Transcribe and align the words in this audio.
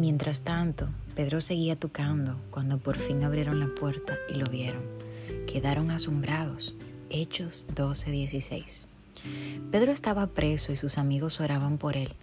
Mientras 0.00 0.40
tanto, 0.40 0.88
Pedro 1.14 1.42
seguía 1.42 1.76
tocando 1.76 2.40
cuando 2.50 2.78
por 2.78 2.96
fin 2.96 3.22
abrieron 3.22 3.60
la 3.60 3.66
puerta 3.74 4.16
y 4.30 4.38
lo 4.38 4.46
vieron. 4.46 4.80
Quedaron 5.46 5.90
asombrados. 5.90 6.74
Hechos 7.10 7.66
12:16. 7.74 8.86
Pedro 9.70 9.92
estaba 9.92 10.28
preso 10.28 10.72
y 10.72 10.78
sus 10.78 10.96
amigos 10.96 11.38
oraban 11.38 11.76
por 11.76 11.98
él. 11.98 12.14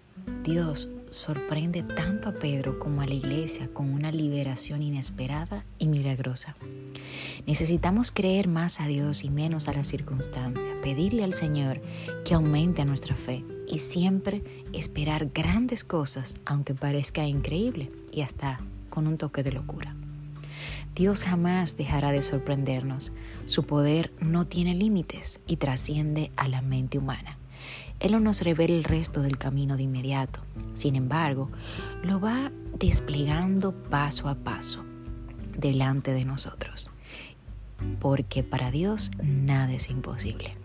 Dios 0.44 0.90
sorprende 1.10 1.84
tanto 1.84 2.30
a 2.30 2.34
Pedro 2.34 2.80
como 2.80 3.02
a 3.02 3.08
la 3.08 3.14
iglesia 3.14 3.70
con 3.72 3.94
una 3.94 4.12
liberación 4.12 4.82
inesperada 4.82 5.66
y 5.78 5.88
milagrosa. 5.88 6.56
Necesitamos 7.46 8.12
creer 8.12 8.48
más 8.48 8.80
a 8.80 8.88
Dios 8.88 9.24
y 9.24 9.30
menos 9.30 9.68
a 9.68 9.74
la 9.74 9.84
circunstancia, 9.84 10.70
pedirle 10.82 11.24
al 11.24 11.34
Señor 11.34 11.82
que 12.26 12.34
aumente 12.34 12.84
nuestra 12.86 13.16
fe 13.16 13.44
y 13.68 13.80
siempre 13.80 14.42
esperar 14.74 15.30
grandes 15.34 15.84
cosas 15.84 16.36
aunque 16.46 16.74
parezca 16.74 17.26
increíble 17.26 17.90
y 18.12 18.22
hasta 18.22 18.60
con 18.90 19.08
un 19.08 19.18
toque 19.18 19.44
de 19.44 19.52
locura. 19.52 19.96
Dios 20.96 21.24
jamás 21.24 21.78
dejará 21.78 22.12
de 22.12 22.24
sorprendernos. 22.24 23.12
Su 23.46 23.64
poder 23.64 24.12
no 24.20 24.48
tiene 24.48 24.74
límites 24.74 25.42
y 25.46 25.58
trasciende 25.58 26.32
a 26.36 26.48
la 26.48 26.64
mente 26.64 26.98
humana. 26.98 27.38
Él 28.00 28.12
no 28.12 28.20
nos 28.20 28.42
revela 28.42 28.74
el 28.76 28.84
resto 28.84 29.22
del 29.22 29.38
camino 29.38 29.78
de 29.78 29.84
inmediato. 29.84 30.42
Sin 30.74 30.96
embargo, 30.96 31.50
lo 32.04 32.20
va 32.20 32.52
desplegando 32.78 33.74
paso 33.74 34.30
a 34.30 34.36
paso 34.36 34.86
delante 35.58 36.12
de 36.14 36.26
nosotros. 36.26 36.92
Porque 38.00 38.44
para 38.44 38.72
Dios 38.72 39.12
nada 39.22 39.74
es 39.74 39.90
imposible. 39.90 40.56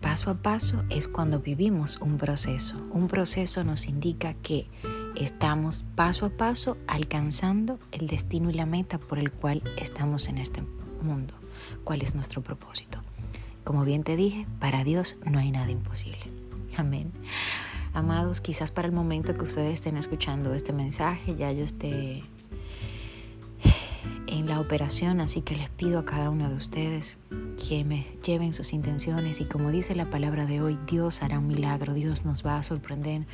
Paso 0.00 0.30
a 0.30 0.34
paso 0.34 0.82
es 0.90 1.06
cuando 1.06 1.38
vivimos 1.38 1.98
un 2.00 2.16
proceso. 2.16 2.76
Un 2.90 3.06
proceso 3.06 3.62
nos 3.62 3.86
indica 3.86 4.34
que 4.34 4.66
estamos 5.16 5.84
paso 5.94 6.26
a 6.26 6.30
paso 6.30 6.76
alcanzando 6.88 7.78
el 7.92 8.08
destino 8.08 8.50
y 8.50 8.54
la 8.54 8.66
meta 8.66 8.98
por 8.98 9.18
el 9.18 9.30
cual 9.30 9.62
estamos 9.76 10.28
en 10.28 10.38
este 10.38 10.62
mundo. 11.02 11.34
¿Cuál 11.84 12.02
es 12.02 12.14
nuestro 12.14 12.42
propósito? 12.42 13.00
Como 13.64 13.84
bien 13.84 14.02
te 14.02 14.16
dije, 14.16 14.46
para 14.60 14.84
Dios 14.84 15.16
no 15.24 15.38
hay 15.38 15.50
nada 15.50 15.70
imposible. 15.70 16.20
Amén. 16.76 17.12
Amados, 17.94 18.40
quizás 18.40 18.70
para 18.70 18.88
el 18.88 18.94
momento 18.94 19.34
que 19.34 19.42
ustedes 19.42 19.74
estén 19.74 19.96
escuchando 19.96 20.54
este 20.54 20.72
mensaje 20.72 21.36
ya 21.36 21.52
yo 21.52 21.62
esté 21.62 22.22
en 24.26 24.46
la 24.46 24.60
operación, 24.60 25.20
así 25.20 25.42
que 25.42 25.54
les 25.56 25.68
pido 25.68 25.98
a 25.98 26.04
cada 26.06 26.30
uno 26.30 26.48
de 26.48 26.54
ustedes 26.54 27.18
que 27.68 27.84
me 27.84 28.06
lleven 28.24 28.54
sus 28.54 28.72
intenciones 28.72 29.40
y 29.40 29.44
como 29.44 29.70
dice 29.70 29.94
la 29.94 30.08
palabra 30.08 30.46
de 30.46 30.62
hoy, 30.62 30.78
Dios 30.86 31.22
hará 31.22 31.38
un 31.38 31.46
milagro, 31.46 31.92
Dios 31.92 32.24
nos 32.24 32.44
va 32.44 32.56
a 32.56 32.62
sorprender 32.62 33.26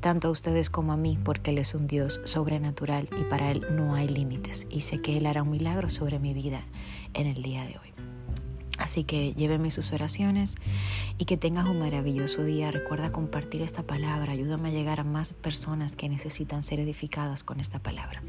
tanto 0.00 0.28
a 0.28 0.30
ustedes 0.30 0.70
como 0.70 0.92
a 0.92 0.96
mí 0.96 1.18
porque 1.22 1.50
Él 1.50 1.58
es 1.58 1.74
un 1.74 1.86
Dios 1.86 2.22
sobrenatural 2.24 3.08
y 3.20 3.24
para 3.24 3.50
Él 3.50 3.66
no 3.72 3.94
hay 3.94 4.08
límites 4.08 4.66
y 4.70 4.80
sé 4.80 5.02
que 5.02 5.18
Él 5.18 5.26
hará 5.26 5.42
un 5.42 5.50
milagro 5.50 5.90
sobre 5.90 6.18
mi 6.18 6.32
vida 6.32 6.62
en 7.12 7.26
el 7.26 7.42
día 7.42 7.64
de 7.64 7.78
hoy. 7.78 8.15
Así 8.86 9.02
que 9.02 9.34
lléveme 9.34 9.72
sus 9.72 9.92
oraciones 9.92 10.54
y 11.18 11.24
que 11.24 11.36
tengas 11.36 11.66
un 11.66 11.80
maravilloso 11.80 12.44
día. 12.44 12.70
Recuerda 12.70 13.10
compartir 13.10 13.60
esta 13.62 13.82
palabra. 13.82 14.30
Ayúdame 14.30 14.68
a 14.68 14.72
llegar 14.72 15.00
a 15.00 15.04
más 15.04 15.32
personas 15.32 15.96
que 15.96 16.08
necesitan 16.08 16.62
ser 16.62 16.78
edificadas 16.78 17.42
con 17.42 17.58
esta 17.58 17.80
palabra. 17.80 18.22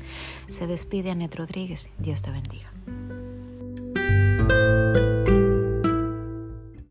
Se 0.48 0.66
despide 0.66 1.12
Anet 1.12 1.36
Rodríguez. 1.36 1.92
Dios 2.00 2.24
te 2.24 2.32
bendiga. 2.32 2.72